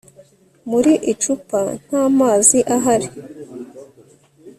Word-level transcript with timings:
Muri 0.69 0.91
icupa 1.11 1.59
nta 1.83 2.01
mazi 2.19 2.59
ahari 2.75 3.07